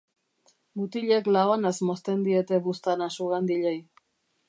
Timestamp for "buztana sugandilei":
2.71-3.79